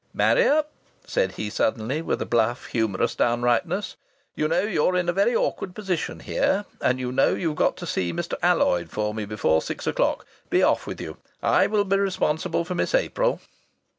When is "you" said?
4.33-4.47, 6.99-7.11, 10.99-11.17